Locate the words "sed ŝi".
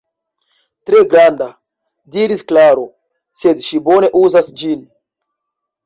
3.43-3.85